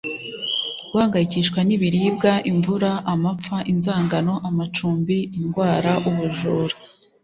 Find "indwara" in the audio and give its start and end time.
5.37-5.91